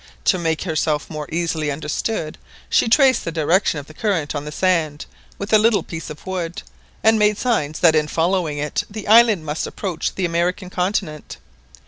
[0.25, 2.39] To make herself more easily understood,
[2.71, 5.05] she traced the direction of the current on the sand
[5.37, 6.63] with a little piece of wood,
[7.03, 11.37] and made signs that in following it the island must approach the American continent.